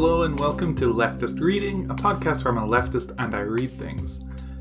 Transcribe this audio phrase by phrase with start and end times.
[0.00, 3.72] Hello and welcome to Leftist Reading, a podcast where I'm a leftist and I read
[3.72, 4.20] things.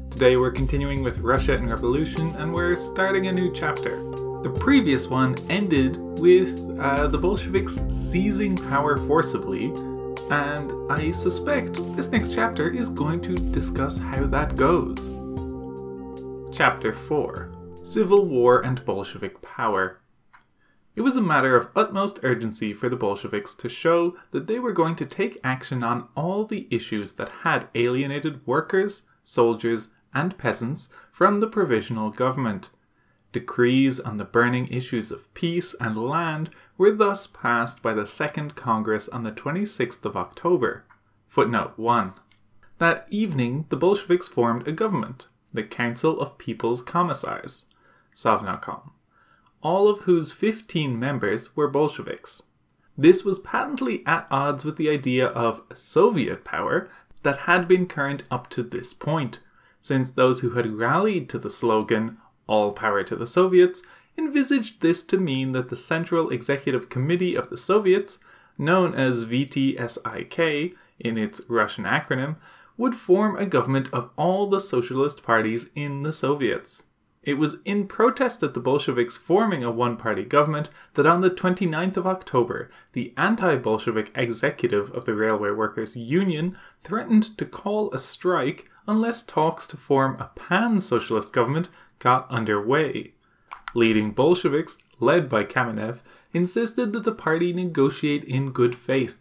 [0.09, 3.97] Today we're continuing with Russia in Revolution and we're starting a new chapter.
[4.41, 9.65] The previous one ended with uh, the Bolsheviks seizing power forcibly,
[10.31, 15.13] and I suspect this next chapter is going to discuss how that goes.
[16.51, 17.51] Chapter 4
[17.83, 20.01] Civil War and Bolshevik Power.
[20.97, 24.71] It was a matter of utmost urgency for the Bolsheviks to show that they were
[24.73, 30.89] going to take action on all the issues that had alienated workers, soldiers, and peasants
[31.11, 32.71] from the provisional government.
[33.31, 38.55] Decrees on the burning issues of peace and land were thus passed by the Second
[38.55, 40.83] Congress on the 26th of October.
[41.27, 42.13] Footnote 1.
[42.79, 47.67] That evening, the Bolsheviks formed a government, the Council of People's Commissars,
[48.15, 48.93] Sovnarkom
[49.61, 52.43] all of whose 15 members were Bolsheviks.
[52.97, 56.89] This was patently at odds with the idea of Soviet power
[57.23, 59.39] that had been current up to this point,
[59.81, 63.83] since those who had rallied to the slogan, All Power to the Soviets,
[64.17, 68.19] envisaged this to mean that the Central Executive Committee of the Soviets,
[68.57, 72.37] known as VTSIK in its Russian acronym,
[72.77, 76.83] would form a government of all the socialist parties in the Soviets.
[77.27, 81.29] It was in protest at the Bolsheviks forming a one party government that on the
[81.29, 87.91] 29th of October, the anti Bolshevik executive of the Railway Workers' Union threatened to call
[87.91, 91.67] a strike unless talks to form a pan socialist government
[91.99, 93.11] got underway.
[93.75, 95.99] Leading Bolsheviks, led by Kamenev,
[96.31, 99.19] insisted that the party negotiate in good faith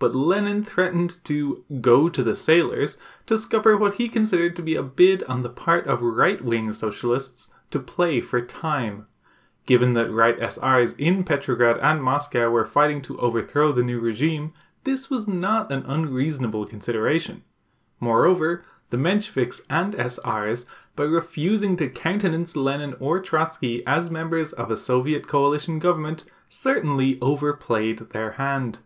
[0.00, 4.74] but Lenin threatened to go to the sailors to scupper what he considered to be
[4.74, 9.06] a bid on the part of right wing socialists to play for time.
[9.66, 14.54] Given that right SRs in Petrograd and Moscow were fighting to overthrow the new regime,
[14.84, 17.44] this was not an unreasonable consideration.
[18.00, 20.64] Moreover, the Mensheviks and SRs,
[20.96, 27.18] by refusing to countenance Lenin or Trotsky as members of a Soviet coalition government, certainly
[27.20, 28.78] overplayed their hand.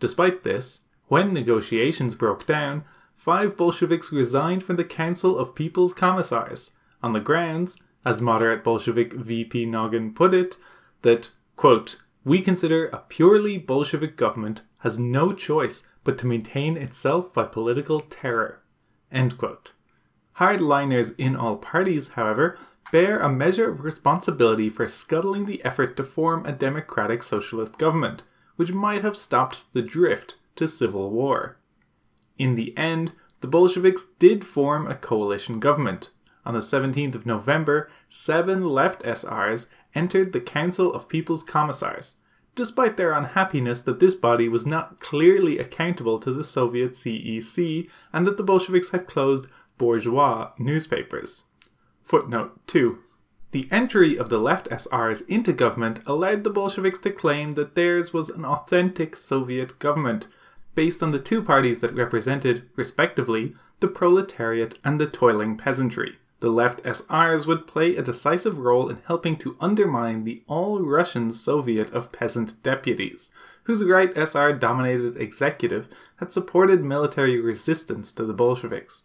[0.00, 2.84] Despite this, when negotiations broke down,
[3.14, 6.70] five Bolsheviks resigned from the Council of People's Commissars
[7.02, 10.56] on the grounds, as moderate Bolshevik VP Nogin put it,
[11.02, 17.32] that, quote, we consider a purely Bolshevik government has no choice but to maintain itself
[17.32, 18.62] by political terror.
[19.10, 19.72] End quote.
[20.38, 22.58] Hardliners in all parties, however,
[22.92, 28.22] bear a measure of responsibility for scuttling the effort to form a democratic socialist government,
[28.56, 31.58] which might have stopped the drift to civil war.
[32.38, 36.10] In the end, the Bolsheviks did form a coalition government.
[36.44, 42.16] On the 17th of November, seven left SRs entered the Council of People's Commissars,
[42.54, 48.26] despite their unhappiness that this body was not clearly accountable to the Soviet CEC and
[48.26, 49.46] that the Bolsheviks had closed
[49.76, 51.44] bourgeois newspapers.
[52.02, 52.98] Footnote 2
[53.52, 58.12] the entry of the left SRs into government allowed the Bolsheviks to claim that theirs
[58.12, 60.26] was an authentic Soviet government,
[60.74, 66.18] based on the two parties that represented, respectively, the proletariat and the toiling peasantry.
[66.40, 71.32] The left SRs would play a decisive role in helping to undermine the all Russian
[71.32, 73.30] Soviet of peasant deputies,
[73.64, 79.02] whose right SR dominated executive had supported military resistance to the Bolsheviks.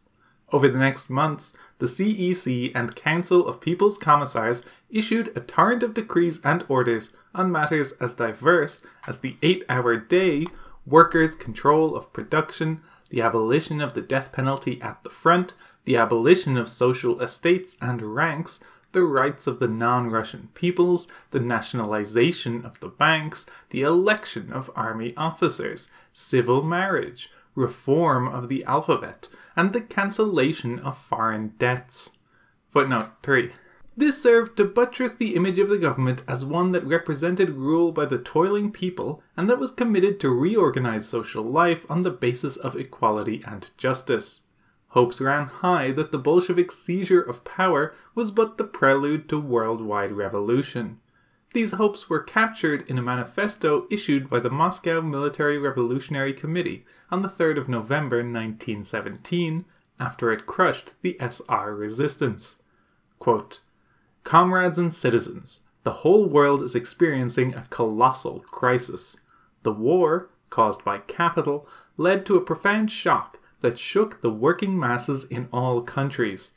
[0.52, 5.94] Over the next months, the CEC and Council of People's Commissars issued a torrent of
[5.94, 10.48] decrees and orders on matters as diverse as the eight hour day,
[10.86, 15.54] workers' control of production, the abolition of the death penalty at the front,
[15.86, 18.60] the abolition of social estates and ranks,
[18.92, 24.70] the rights of the non Russian peoples, the nationalization of the banks, the election of
[24.76, 32.12] army officers, civil marriage, reform of the alphabet, and the cancellation of foreign debts.
[32.72, 33.52] Footnote 3.
[33.98, 38.06] This served to buttress the image of the government as one that represented rule by
[38.06, 42.76] the toiling people and that was committed to reorganize social life on the basis of
[42.76, 44.44] equality and justice.
[44.90, 50.14] Hopes ran high that the Bolshevik seizure of power was but the prelude to worldwide
[50.14, 51.00] revolution.
[51.54, 57.24] These hopes were captured in a manifesto issued by the Moscow Military Revolutionary Committee on
[57.24, 59.66] the 3rd of November 1917
[60.00, 62.58] after it crushed the SR resistance.
[63.20, 63.60] Quote,
[64.24, 69.18] Comrades and citizens, the whole world is experiencing a colossal crisis.
[69.64, 75.26] The war, caused by capital, led to a profound shock that shook the working masses
[75.26, 76.52] in all countries.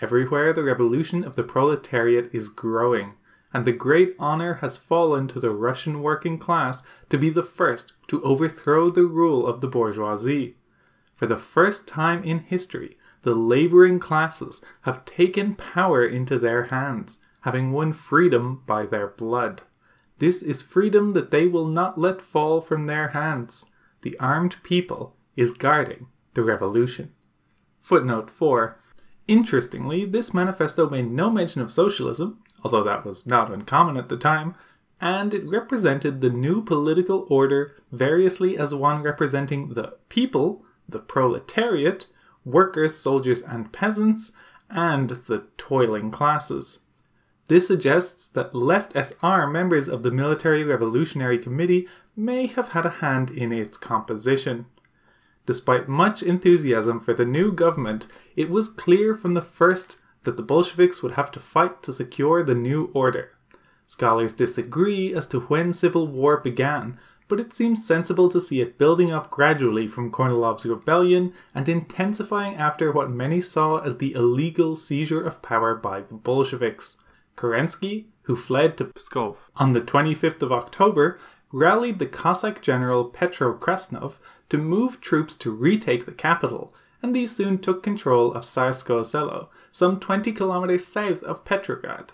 [0.00, 3.14] Everywhere the revolution of the proletariat is growing
[3.52, 7.92] and the great honor has fallen to the Russian working class to be the first
[8.08, 10.56] to overthrow the rule of the bourgeoisie.
[11.16, 17.18] For the first time in history, the laboring classes have taken power into their hands,
[17.42, 19.62] having won freedom by their blood.
[20.18, 23.66] This is freedom that they will not let fall from their hands.
[24.02, 27.12] The armed people is guarding the revolution.
[27.80, 28.78] Footnote 4.
[29.28, 34.16] Interestingly, this manifesto made no mention of socialism, although that was not uncommon at the
[34.16, 34.54] time,
[35.00, 42.06] and it represented the new political order variously as one representing the people, the proletariat,
[42.44, 44.32] workers, soldiers, and peasants,
[44.70, 46.80] and the toiling classes.
[47.48, 52.90] This suggests that left SR members of the Military Revolutionary Committee may have had a
[52.90, 54.66] hand in its composition.
[55.44, 58.06] Despite much enthusiasm for the new government,
[58.36, 62.42] it was clear from the first that the Bolsheviks would have to fight to secure
[62.42, 63.36] the new order.
[63.86, 66.98] Scholars disagree as to when civil war began,
[67.28, 72.56] but it seems sensible to see it building up gradually from Kornilov's rebellion and intensifying
[72.56, 76.96] after what many saw as the illegal seizure of power by the Bolsheviks.
[77.36, 81.18] Kerensky, who fled to Pskov on the 25th of October,
[81.52, 84.14] rallied the Cossack general Petro Krasnov
[84.48, 89.50] to move troops to retake the capital, and these soon took control of Tsarskoe Selo,
[89.72, 92.12] some 20 kilometers south of Petrograd.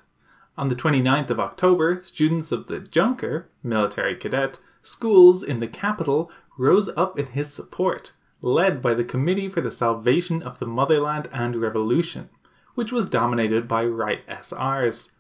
[0.57, 6.33] On the 29th of October, students of the Junker, military cadet, schools in the capital
[6.57, 11.29] rose up in his support, led by the Committee for the Salvation of the Motherland
[11.33, 12.31] and Revolution,
[12.75, 15.11] which was dominated by right SRs.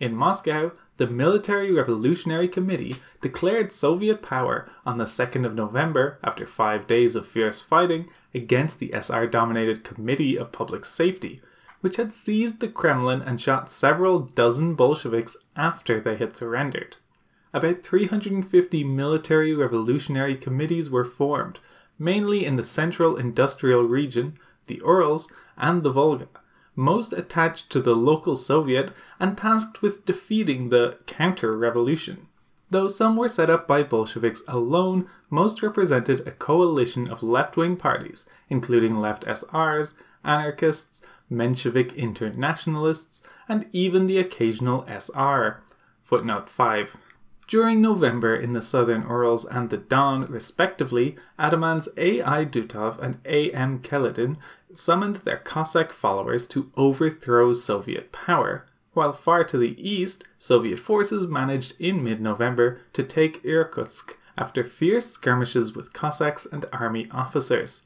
[0.00, 6.46] In Moscow, the Military Revolutionary Committee declared Soviet power on the 2nd of November after
[6.46, 11.40] five days of fierce fighting against the SR dominated Committee of Public Safety,
[11.80, 16.96] which had seized the Kremlin and shot several dozen Bolsheviks after they had surrendered.
[17.52, 21.60] About 350 military revolutionary committees were formed,
[21.98, 26.28] mainly in the central industrial region, the Urals, and the Volga
[26.74, 32.28] most attached to the local Soviet and tasked with defeating the counter revolution.
[32.72, 37.76] Though some were set up by Bolsheviks alone, most represented a coalition of left wing
[37.76, 39.92] parties, including left SRs,
[40.24, 45.62] anarchists, Menshevik internationalists, and even the occasional SR.
[46.00, 46.96] Footnote 5.
[47.46, 52.46] During November in the southern Urals and the Don, respectively, Atamans A.I.
[52.46, 53.80] Dutov and A.M.
[53.80, 54.38] Kaledin
[54.72, 61.26] summoned their Cossack followers to overthrow Soviet power, while far to the east, Soviet forces
[61.26, 67.82] managed in mid November to take Irkutsk after fierce skirmishes with Cossacks and army officers.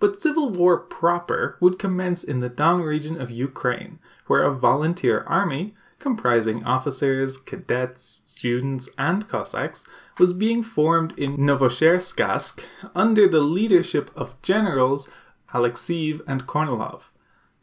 [0.00, 5.24] But civil war proper would commence in the Don region of Ukraine, where a volunteer
[5.26, 9.84] army, comprising officers, cadets, students, and Cossacks,
[10.18, 12.64] was being formed in Novocherkassk
[12.94, 15.08] under the leadership of generals
[15.52, 17.02] Alexeyev, and Kornilov.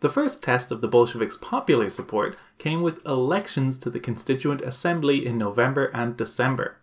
[0.01, 5.25] The first test of the Bolsheviks' popular support came with elections to the Constituent Assembly
[5.25, 6.77] in November and December.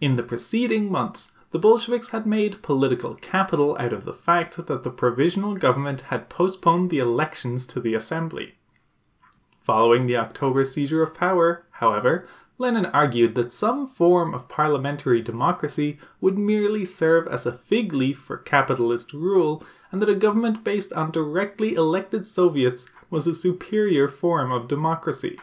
[0.00, 4.82] In the preceding months, the Bolsheviks had made political capital out of the fact that
[4.82, 8.56] the provisional government had postponed the elections to the assembly.
[9.60, 12.26] Following the October seizure of power, however,
[12.58, 18.18] Lenin argued that some form of parliamentary democracy would merely serve as a fig leaf
[18.18, 24.08] for capitalist rule and that a government based on directly elected Soviets was a superior
[24.08, 25.38] form of democracy.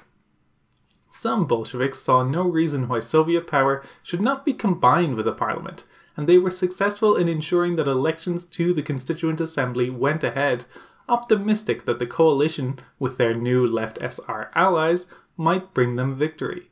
[1.10, 5.84] Some Bolsheviks saw no reason why Soviet power should not be combined with a parliament,
[6.18, 10.66] and they were successful in ensuring that elections to the Constituent Assembly went ahead,
[11.08, 16.70] optimistic that the coalition with their new left SR allies might bring them victory.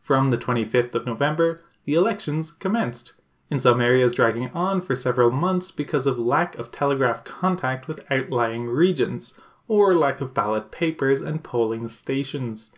[0.00, 3.12] From the 25th of November, the elections commenced
[3.50, 8.10] in some areas dragging on for several months because of lack of telegraph contact with
[8.10, 9.34] outlying regions,
[9.66, 12.72] or lack of ballot papers and polling stations.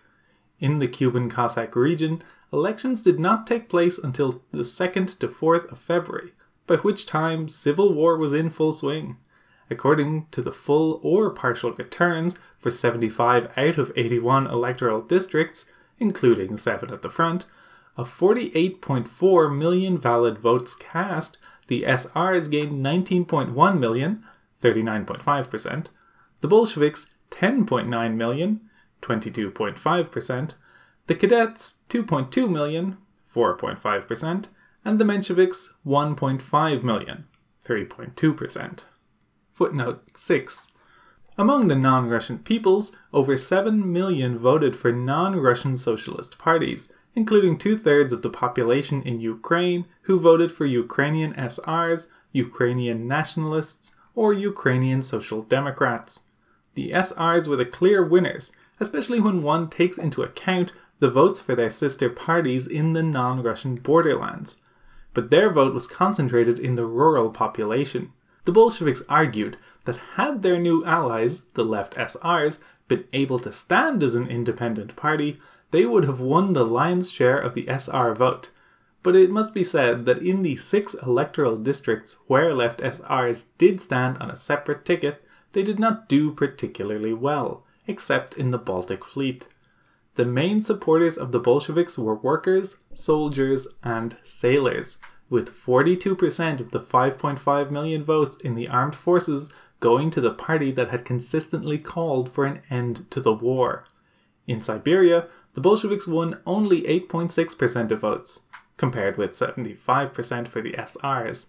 [0.58, 5.70] In the Kuban Cossack region, elections did not take place until the 2nd to 4th
[5.70, 6.32] of February,
[6.66, 9.16] by which time civil war was in full swing.
[9.70, 15.66] According to the full or partial returns for 75 out of 81 electoral districts,
[15.98, 17.46] including 7 at the front,
[17.96, 24.24] of 48.4 million valid votes cast, the SRs gained 19.1 million,
[24.62, 25.86] 39.5%,
[26.40, 28.60] the Bolsheviks 10.9 million,
[29.00, 30.54] 22.5%,
[31.06, 32.98] the Cadets 2.2 million,
[33.34, 34.48] 4.5%,
[34.84, 37.24] and the Mensheviks 1.5 million,
[37.64, 38.84] 3.2%.
[39.52, 40.68] Footnote 6.
[41.38, 47.58] Among the non Russian peoples, over 7 million voted for non Russian socialist parties, including
[47.58, 54.32] two thirds of the population in Ukraine who voted for Ukrainian SRs, Ukrainian nationalists, or
[54.32, 56.20] Ukrainian Social Democrats.
[56.74, 61.54] The SRs were the clear winners, especially when one takes into account the votes for
[61.54, 64.58] their sister parties in the non Russian borderlands.
[65.14, 68.12] But their vote was concentrated in the rural population.
[68.44, 74.02] The Bolsheviks argued that had their new allies, the left SRs, been able to stand
[74.02, 75.40] as an independent party,
[75.72, 78.50] they would have won the lion's share of the SR vote.
[79.02, 83.80] But it must be said that in the six electoral districts where left SRs did
[83.80, 89.04] stand on a separate ticket, they did not do particularly well, except in the Baltic
[89.04, 89.48] Fleet.
[90.14, 94.98] The main supporters of the Bolsheviks were workers, soldiers, and sailors,
[95.30, 100.70] with 42% of the 5.5 million votes in the armed forces going to the party
[100.70, 103.86] that had consistently called for an end to the war.
[104.46, 108.40] In Siberia, the Bolsheviks won only 8.6% of votes,
[108.76, 111.46] compared with 75% for the SRs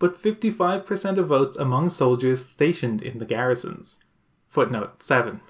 [0.00, 4.00] but 55% of votes among soldiers stationed in the garrisons.
[4.48, 5.40] Footnote 7.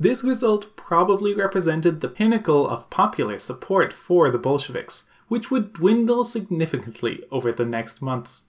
[0.00, 6.24] This result probably represented the pinnacle of popular support for the Bolsheviks, which would dwindle
[6.24, 8.44] significantly over the next months.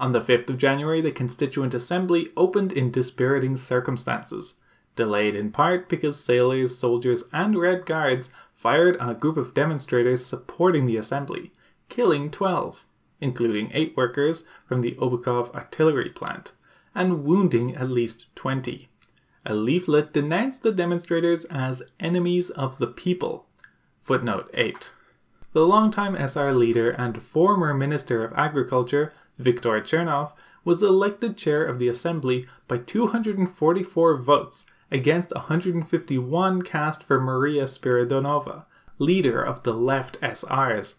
[0.00, 4.54] On the 5th of January, the Constituent Assembly opened in dispiriting circumstances,
[5.00, 10.26] delayed in part because sailors, soldiers, and Red Guards fired on a group of demonstrators
[10.26, 11.52] supporting the assembly,
[11.88, 12.84] killing 12
[13.20, 16.52] including eight workers from the Obukhov artillery plant,
[16.94, 18.88] and wounding at least 20.
[19.46, 23.46] A leaflet denounced the demonstrators as enemies of the people.
[24.00, 24.92] Footnote 8.
[25.52, 30.32] The longtime SR leader and former Minister of Agriculture, Viktor Chernov,
[30.64, 38.64] was elected chair of the assembly by 244 votes against 151 cast for Maria Spiridonova,
[38.98, 40.96] leader of the left SRs.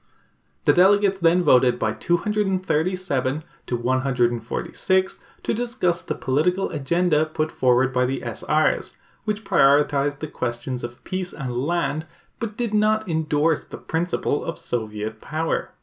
[0.64, 7.92] The delegates then voted by 237 to 146 to discuss the political agenda put forward
[7.92, 12.06] by the SRs, which prioritized the questions of peace and land
[12.40, 15.74] but did not endorse the principle of Soviet power.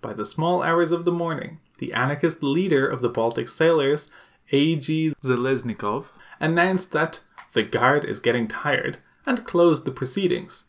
[0.00, 4.10] By the small hours of the morning, the anarchist leader of the Baltic sailors,
[4.52, 5.14] A.G.
[5.22, 6.06] Zheleznikov,
[6.40, 7.20] announced that
[7.54, 10.64] the guard is getting tired and closed the proceedings.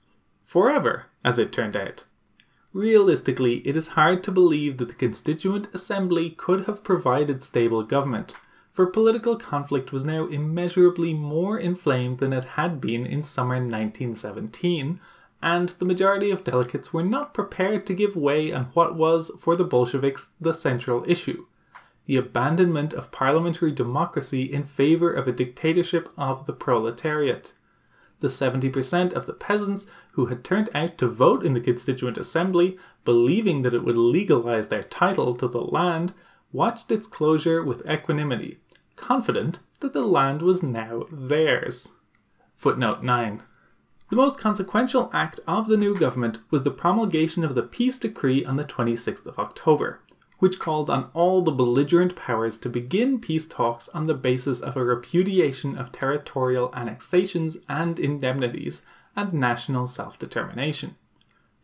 [0.46, 2.06] Forever, as it turned out.
[2.74, 8.36] Realistically, it is hard to believe that the Constituent Assembly could have provided stable government,
[8.72, 15.00] for political conflict was now immeasurably more inflamed than it had been in summer 1917,
[15.42, 19.56] and the majority of delegates were not prepared to give way on what was, for
[19.56, 21.46] the Bolsheviks, the central issue
[22.06, 27.54] the abandonment of parliamentary democracy in favour of a dictatorship of the proletariat
[28.20, 32.78] the 70% of the peasants who had turned out to vote in the Constituent Assembly,
[33.04, 36.14] believing that it would legalize their title to the land,
[36.52, 38.60] watched its closure with equanimity,
[38.96, 41.90] confident that the land was now theirs.
[42.56, 43.44] Footnote 9.
[44.10, 48.46] The most consequential act of the new government was the promulgation of the peace decree
[48.46, 50.00] on the 26th of October
[50.46, 54.78] which called on all the belligerent powers to begin peace talks on the basis of
[54.78, 58.84] a repudiation of territorial annexations and indemnities
[59.16, 60.96] and national self determination.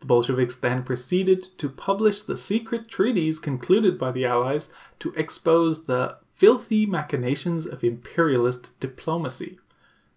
[0.00, 5.84] The Bolsheviks then proceeded to publish the secret treaties concluded by the Allies to expose
[5.84, 9.60] the filthy machinations of imperialist diplomacy.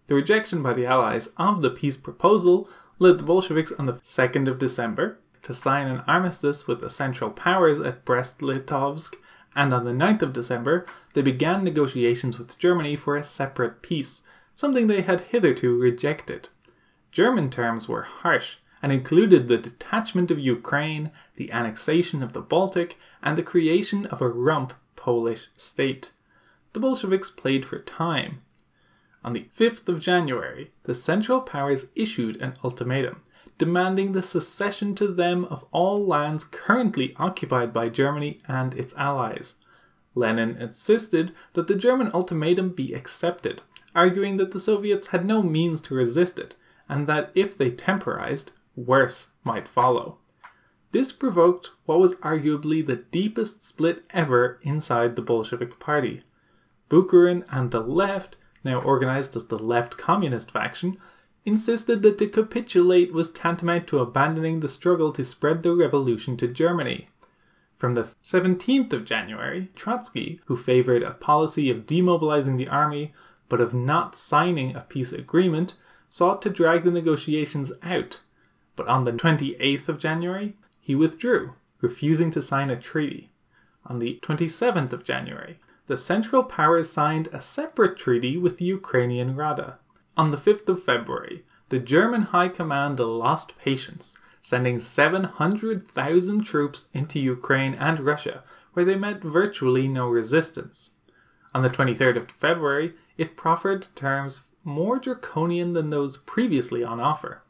[0.08, 2.68] The rejection by the Allies of the peace proposal
[2.98, 7.30] led the Bolsheviks on the 2nd of December to sign an armistice with the Central
[7.30, 9.14] Powers at Brest-Litovsk,
[9.54, 10.84] and on the 9th of December,
[11.14, 14.22] they began negotiations with Germany for a separate peace,
[14.56, 16.48] something they had hitherto rejected.
[17.12, 22.98] German terms were harsh and included the detachment of Ukraine, the annexation of the Baltic,
[23.22, 26.10] and the creation of a rump Polish state.
[26.72, 28.42] The Bolsheviks played for time.
[29.22, 33.22] On the 5th of January, the Central Powers issued an ultimatum
[33.58, 39.56] demanding the cession to them of all lands currently occupied by Germany and its allies.
[40.14, 43.62] Lenin insisted that the German ultimatum be accepted,
[43.94, 46.54] arguing that the Soviets had no means to resist it,
[46.88, 50.18] and that if they temporized, worse might follow.
[50.92, 56.22] This provoked what was arguably the deepest split ever inside the Bolshevik Party.
[56.88, 60.96] Bukharin and the left, now organized as the Left Communist faction,
[61.46, 66.48] insisted that to capitulate was tantamount to abandoning the struggle to spread the revolution to
[66.48, 67.08] Germany.
[67.78, 73.14] From the 17th of January, Trotsky, who favoured a policy of demobilizing the army,
[73.48, 75.74] but of not signing a peace agreement,
[76.08, 78.20] sought to drag the negotiations out.
[78.74, 83.30] But on the 28th of January, he withdrew, refusing to sign a treaty.
[83.84, 89.36] On the 27th of January, the Central Powers signed a separate treaty with the Ukrainian
[89.36, 89.78] Rada.
[90.16, 97.18] On the 5th of February, the German High Command lost patience, sending 700,000 troops into
[97.18, 98.42] Ukraine and Russia,
[98.72, 100.92] where they met virtually no resistance.
[101.54, 107.42] On the 23rd of February, it proffered terms more draconian than those previously on offer.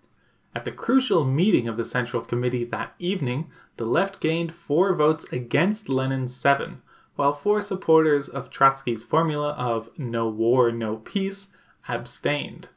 [0.52, 5.24] At the crucial meeting of the Central Committee that evening, the left gained four votes
[5.30, 6.82] against Lenin's seven,
[7.14, 11.48] while four supporters of Trotsky's formula of no war, no peace
[11.88, 12.68] abstained.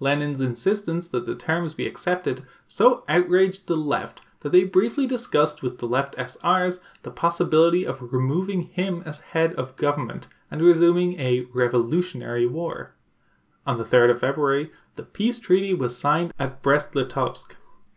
[0.00, 5.62] Lenin's insistence that the terms be accepted so outraged the left that they briefly discussed
[5.62, 11.20] with the left SRs the possibility of removing him as head of government and resuming
[11.20, 12.94] a revolutionary war.
[13.66, 17.52] On the 3rd of February, the peace treaty was signed at Brest-Litovsk.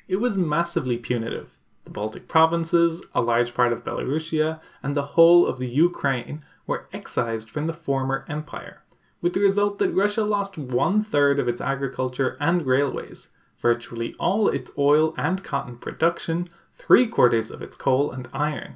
[0.08, 1.58] It was massively punitive.
[1.86, 6.88] The Baltic provinces, a large part of Belarusia, and the whole of the Ukraine were
[6.94, 8.83] excised from the former empire
[9.24, 14.50] with the result that Russia lost one third of its agriculture and railways, virtually all
[14.50, 18.76] its oil and cotton production, three quarters of its coal and iron.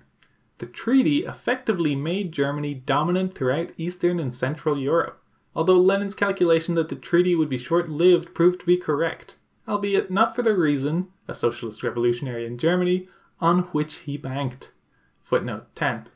[0.60, 5.22] The treaty effectively made Germany dominant throughout Eastern and Central Europe,
[5.54, 9.36] although Lenin's calculation that the treaty would be short lived proved to be correct,
[9.68, 13.10] albeit not for the reason, a socialist revolutionary in Germany,
[13.42, 14.72] on which he banked.
[15.22, 16.08] Footnote 10.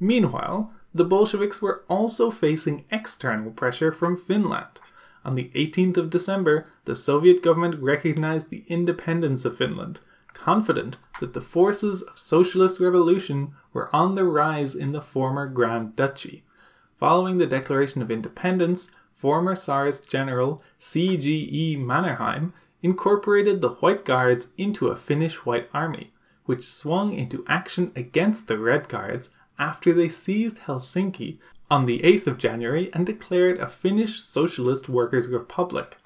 [0.00, 4.80] Meanwhile, the Bolsheviks were also facing external pressure from Finland.
[5.24, 10.00] On the 18th of December, the Soviet government recognized the independence of Finland,
[10.34, 15.94] confident that the forces of socialist revolution were on the rise in the former Grand
[15.96, 16.44] Duchy.
[16.96, 21.76] Following the declaration of independence, former Tsarist general C.G.E.
[21.76, 26.12] Mannerheim incorporated the White Guards into a Finnish White Army,
[26.44, 29.30] which swung into action against the Red Guards
[29.62, 31.38] after they seized Helsinki
[31.70, 35.98] on the 8th of January and declared a Finnish Socialist Workers' Republic.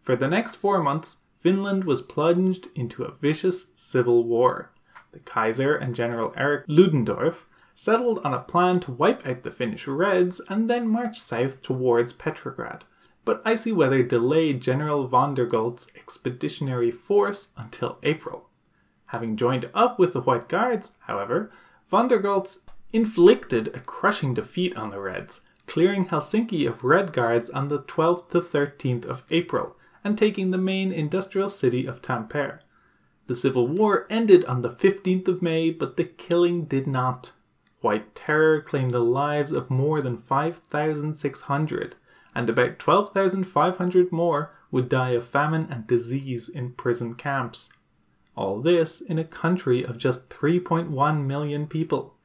[0.00, 4.72] For the next four months, Finland was plunged into a vicious civil war.
[5.12, 9.86] The Kaiser and General Erich Ludendorff settled on a plan to wipe out the Finnish
[9.86, 12.86] Reds and then march south towards Petrograd.
[13.26, 18.48] But icy weather delayed General von der Goltz's expeditionary force until April.
[19.08, 21.50] Having joined up with the White Guards, however,
[21.86, 22.60] von der Goltz
[22.92, 28.28] inflicted a crushing defeat on the Reds, clearing Helsinki of Red Guards on the 12th
[28.30, 32.60] to 13th of April and taking the main industrial city of Tampere.
[33.28, 37.32] The civil war ended on the 15th of May, but the killing did not.
[37.80, 41.96] White terror claimed the lives of more than 5,600,
[42.34, 47.70] and about 12,500 more would die of famine and disease in prison camps.
[48.36, 52.16] All this in a country of just 3.1 million people.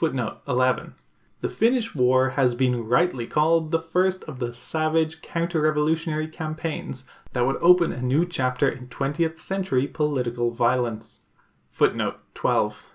[0.00, 0.94] Footnote 11.
[1.42, 7.04] The Finnish War has been rightly called the first of the savage counter revolutionary campaigns
[7.34, 11.20] that would open a new chapter in 20th century political violence.
[11.68, 12.86] Footnote 12.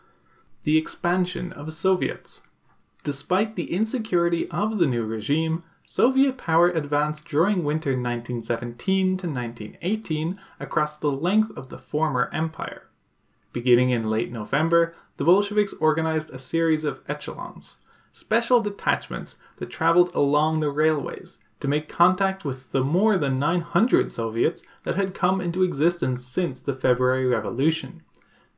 [0.64, 2.42] The expansion of Soviets.
[3.04, 10.40] Despite the insecurity of the new regime, Soviet power advanced during winter 1917 to 1918
[10.60, 12.90] across the length of the former empire.
[13.56, 17.78] Beginning in late November, the Bolsheviks organized a series of echelons,
[18.12, 24.12] special detachments that traveled along the railways to make contact with the more than 900
[24.12, 28.04] Soviets that had come into existence since the February Revolution.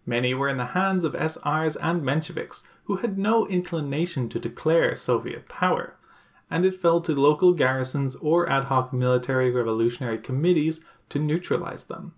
[0.04, 4.96] Many were in the hands of SRs and Mensheviks who had no inclination to declare
[4.96, 5.96] Soviet power,
[6.50, 12.16] and it fell to local garrisons or ad hoc military revolutionary committees to neutralize them.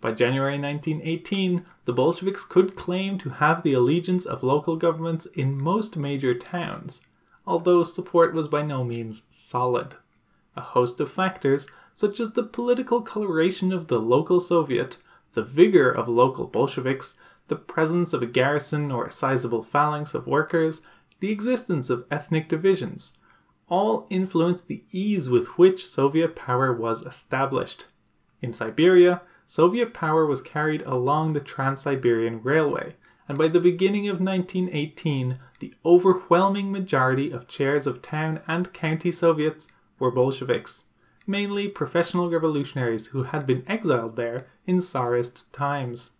[0.00, 5.60] By January 1918, the Bolsheviks could claim to have the allegiance of local governments in
[5.60, 7.00] most major towns,
[7.46, 9.96] although support was by no means solid.
[10.56, 14.98] A host of factors, such as the political coloration of the local Soviet,
[15.34, 17.16] the vigor of local Bolsheviks,
[17.48, 20.80] the presence of a garrison or a sizable phalanx of workers,
[21.20, 23.14] the existence of ethnic divisions,
[23.68, 27.86] all influenced the ease with which Soviet power was established.
[28.40, 34.06] In Siberia, Soviet power was carried along the Trans Siberian Railway, and by the beginning
[34.06, 39.66] of 1918, the overwhelming majority of chairs of town and county Soviets
[39.98, 40.84] were Bolsheviks,
[41.26, 46.10] mainly professional revolutionaries who had been exiled there in Tsarist times.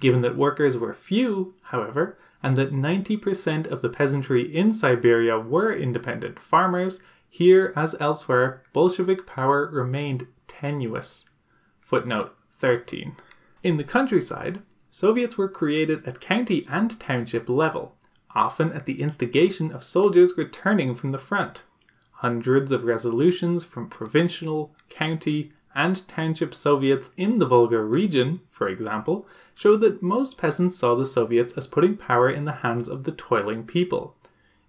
[0.00, 5.70] Given that workers were few, however, and that 90% of the peasantry in Siberia were
[5.70, 11.26] independent farmers, Here, as elsewhere, Bolshevik power remained tenuous.
[11.78, 13.14] Footnote 13.
[13.62, 17.94] In the countryside, Soviets were created at county and township level,
[18.34, 21.64] often at the instigation of soldiers returning from the front.
[22.22, 29.26] Hundreds of resolutions from provincial, county, and township Soviets in the Volga region, for example,
[29.54, 33.12] show that most peasants saw the Soviets as putting power in the hands of the
[33.12, 34.16] toiling people.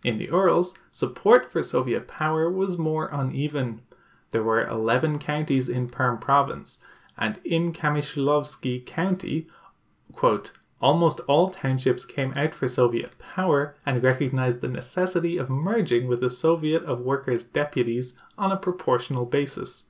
[0.04, 3.84] In the Urals, support for Soviet power was more uneven.
[4.32, 6.80] There were 11 counties in Perm province,
[7.18, 9.48] and in Kamishlovsky County,
[10.14, 10.52] quote,
[10.82, 16.20] almost all townships came out for Soviet power and recognized the necessity of merging with
[16.20, 19.84] the Soviet of Workers' Deputies on a proportional basis.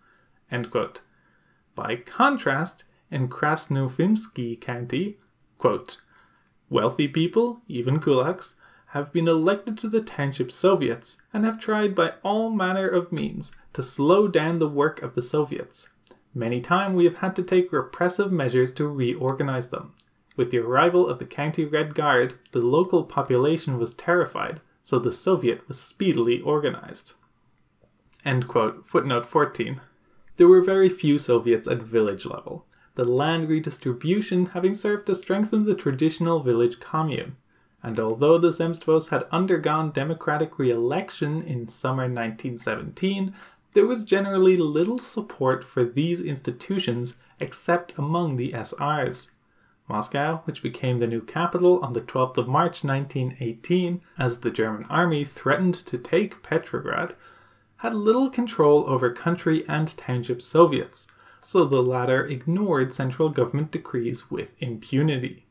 [1.74, 5.18] By contrast, in Krasnoufinsky County,
[5.58, 6.02] quote,
[6.70, 8.56] wealthy people, even kulaks,
[8.88, 13.52] have been elected to the township Soviets and have tried by all manner of means
[13.74, 15.90] to slow down the work of the Soviets.
[16.38, 19.94] Many times we have had to take repressive measures to reorganize them.
[20.36, 25.14] With the arrival of the County Red Guard, the local population was terrified, so the
[25.14, 27.14] Soviet was speedily organized.
[28.84, 29.80] Footnote 14.
[30.36, 35.64] There were very few Soviets at village level, the land redistribution having served to strengthen
[35.64, 37.38] the traditional village commune
[37.86, 43.32] and although the Zemstvos had undergone democratic re election in summer 1917,
[43.76, 49.32] there was generally little support for these institutions except among the SRs.
[49.90, 54.86] Moscow, which became the new capital on the 12th of March 1918 as the German
[54.90, 57.16] army threatened to take Petrograd,
[57.78, 61.08] had little control over country and township Soviets,
[61.42, 65.48] so the latter ignored central government decrees with impunity.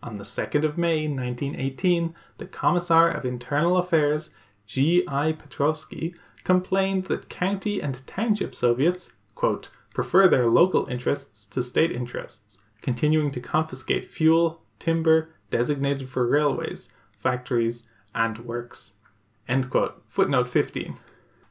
[0.00, 4.30] On the 2nd of May 1918, the Commissar of Internal Affairs,
[4.64, 5.04] G.
[5.08, 5.32] I.
[5.32, 12.58] Petrovsky, complained that county and township Soviets, quote, prefer their local interests to state interests,
[12.82, 18.92] continuing to confiscate fuel, timber designated for railways, factories, and works.
[20.06, 20.98] Footnote 15.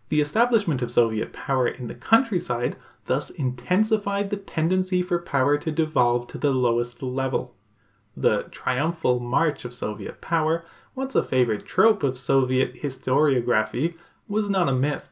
[0.10, 2.76] The establishment of Soviet power in the countryside
[3.06, 7.56] thus intensified the tendency for power to devolve to the lowest level.
[8.16, 13.96] The triumphal march of Soviet power, once a favorite trope of Soviet historiography,
[14.28, 15.10] was not a myth,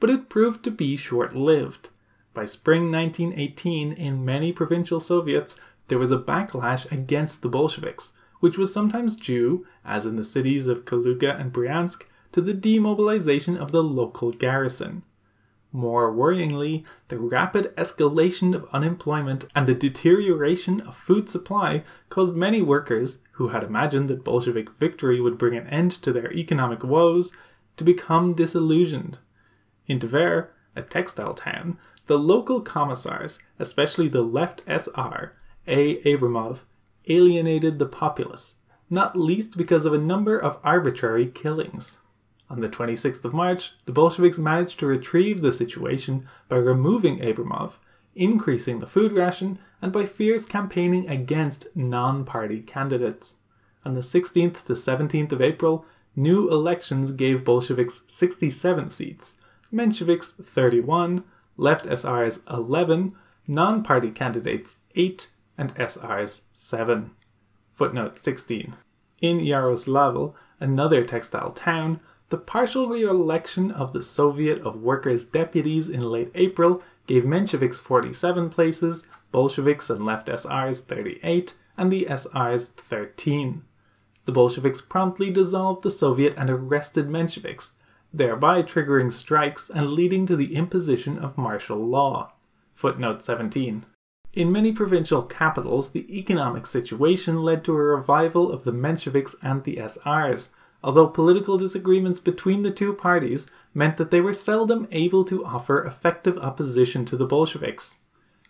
[0.00, 1.90] but it proved to be short lived.
[2.34, 8.56] By spring 1918, in many provincial Soviets, there was a backlash against the Bolsheviks, which
[8.56, 13.72] was sometimes due, as in the cities of Kaluga and Bryansk, to the demobilization of
[13.72, 15.02] the local garrison.
[15.70, 22.60] More worryingly, the rapid escalation of unemployment and the deterioration of food supply caused many
[22.60, 27.32] workers, who had imagined that Bolshevik victory would bring an end to their economic woes,
[27.76, 29.18] to become disillusioned.
[29.86, 35.34] In Tver, a textile town, the local commissars, especially the left SR,
[35.66, 35.96] A.
[36.02, 36.60] Abramov,
[37.08, 38.56] alienated the populace,
[38.90, 41.98] not least because of a number of arbitrary killings.
[42.50, 47.74] On the 26th of March, the Bolsheviks managed to retrieve the situation by removing Abramov,
[48.14, 53.36] increasing the food ration, and by fierce campaigning against non party candidates.
[53.84, 59.36] On the 16th to 17th of April, new elections gave Bolsheviks 67 seats,
[59.72, 61.24] Mensheviks 31,
[61.56, 63.14] left SRs 11,
[63.46, 67.10] non party candidates 8, and SRs 7.
[67.72, 68.76] Footnote 16.
[69.20, 75.88] In Yaroslavl, another textile town, the partial re election of the Soviet of Workers' Deputies
[75.88, 82.70] in late April gave Mensheviks 47 places, Bolsheviks and left SRs 38, and the SRs
[82.70, 83.64] 13.
[84.24, 87.72] The Bolsheviks promptly dissolved the Soviet and arrested Mensheviks,
[88.12, 92.32] thereby triggering strikes and leading to the imposition of martial law.
[92.74, 93.86] Footnote 17.
[94.34, 99.64] In many provincial capitals, the economic situation led to a revival of the Mensheviks and
[99.64, 100.50] the SRs
[100.84, 105.84] although political disagreements between the two parties meant that they were seldom able to offer
[105.84, 107.98] effective opposition to the Bolsheviks.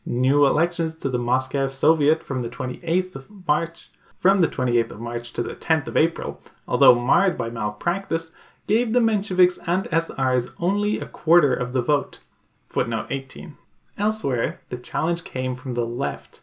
[0.05, 3.91] New elections to the Moscow Soviet from the 28th of March
[4.23, 8.31] from the 28th of March to the 10th of April, although marred by malpractice,
[8.67, 12.21] gave the Mensheviks and SRs only a quarter of the vote.
[12.69, 13.59] Footnote 18.
[13.99, 16.41] Elsewhere, the challenge came from the left,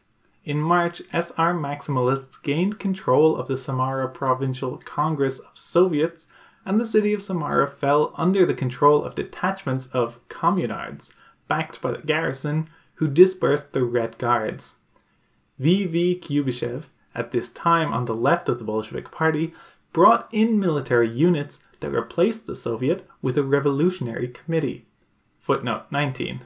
[0.49, 6.27] in March, SR Maximalists gained control of the Samara Provincial Congress of Soviets,
[6.65, 11.11] and the city of Samara fell under the control of detachments of communards,
[11.47, 14.77] backed by the garrison, who dispersed the Red Guards.
[15.57, 16.19] V.V.
[16.19, 19.53] Kuybyshev, at this time on the left of the Bolshevik Party,
[19.93, 24.85] brought in military units that replaced the Soviet with a revolutionary committee.
[25.39, 26.41] Footnote 19.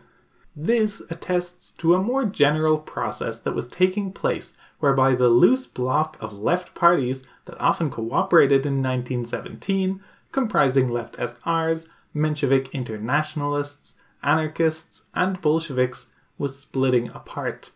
[0.56, 6.16] This attests to a more general process that was taking place whereby the loose block
[6.22, 15.42] of left parties that often cooperated in 1917, comprising left SRs, Menshevik internationalists, anarchists, and
[15.42, 17.72] Bolsheviks, was splitting apart.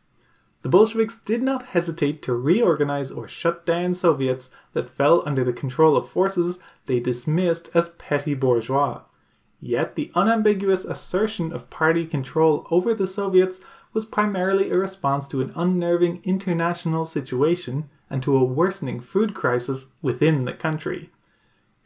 [0.64, 5.54] The Bolsheviks did not hesitate to reorganize or shut down Soviets that fell under the
[5.54, 9.04] control of forces they dismissed as petty bourgeois.
[9.60, 13.60] Yet the unambiguous assertion of party control over the Soviets
[13.94, 19.88] was primarily a response to an unnerving international situation and to a worsening food crisis
[20.02, 21.12] within the country.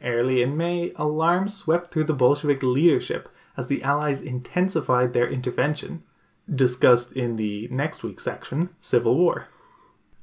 [0.02, 6.02] Early in May, alarm swept through the Bolshevik leadership as the Allies intensified their intervention,
[6.54, 9.48] discussed in the next week's section, Civil War.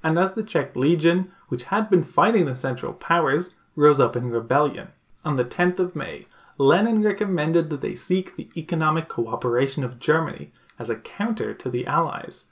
[0.04, 4.30] And as the Czech Legion, which had been fighting the Central Powers, rose up in
[4.30, 4.90] rebellion.
[5.26, 6.26] On the 10th of May,
[6.58, 11.86] Lenin recommended that they seek the economic cooperation of Germany as a counter to the
[11.86, 12.46] Allies.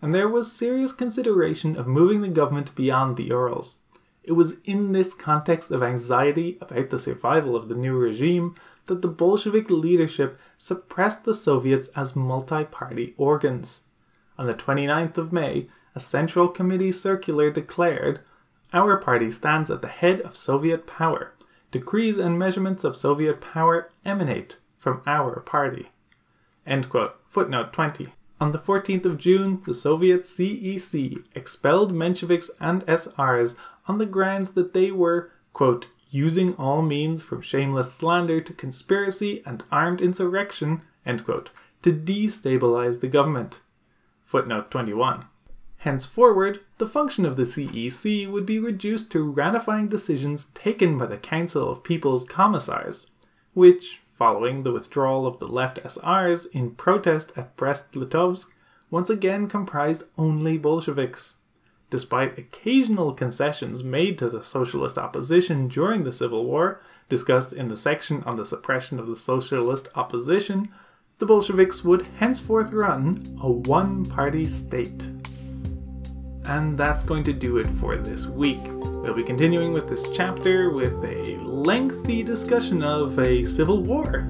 [0.00, 3.78] And there was serious consideration of moving the government beyond the Urals.
[4.28, 9.00] It was in this context of anxiety about the survival of the new regime that
[9.00, 13.84] the Bolshevik leadership suppressed the Soviets as multi party organs.
[14.36, 18.20] On the 29th of May, a Central Committee circular declared
[18.74, 21.32] Our party stands at the head of Soviet power
[21.70, 25.88] decrees and measurements of Soviet power emanate from our party.
[26.66, 28.08] Footnote 20.
[28.40, 33.56] On the 14th of June, the Soviet CEC expelled Mensheviks and SRs
[33.88, 39.42] on the grounds that they were, quote, using all means from shameless slander to conspiracy
[39.44, 40.82] and armed insurrection,
[41.24, 41.50] quote,
[41.82, 43.60] to destabilize the government.
[44.24, 45.24] Footnote 21.
[45.78, 51.16] Henceforward, the function of the CEC would be reduced to ratifying decisions taken by the
[51.16, 53.06] Council of People's Commissars,
[53.54, 58.48] which, following the withdrawal of the left SRs in protest at Brest-Litovsk,
[58.90, 61.36] once again comprised only Bolsheviks.
[61.90, 67.78] Despite occasional concessions made to the socialist opposition during the Civil War, discussed in the
[67.78, 70.68] section on the suppression of the socialist opposition,
[71.18, 75.02] the Bolsheviks would henceforth run a one party state.
[76.44, 78.60] And that's going to do it for this week.
[78.62, 84.24] We'll be continuing with this chapter with a lengthy discussion of a civil war.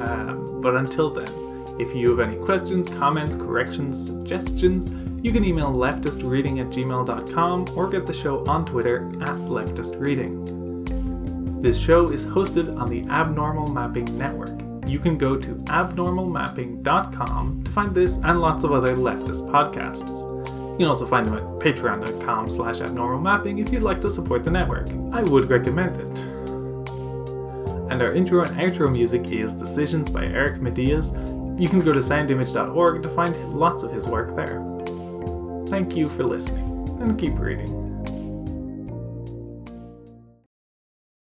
[0.00, 1.28] Uh, but until then,
[1.80, 4.90] if you have any questions, comments, corrections, suggestions,
[5.22, 10.60] you can email leftistreading at gmail.com or get the show on Twitter at leftistreading.
[11.62, 14.58] This show is hosted on the Abnormal Mapping Network.
[14.88, 20.22] You can go to abnormalmapping.com to find this and lots of other leftist podcasts.
[20.72, 24.50] You can also find them at patreon.com slash abnormalmapping if you'd like to support the
[24.50, 24.88] network.
[25.12, 26.22] I would recommend it.
[27.92, 31.12] And our intro and outro music is Decisions by Eric Matyas.
[31.60, 34.79] You can go to soundimage.org to find lots of his work there.
[35.70, 37.89] Thank you for listening, and keep reading.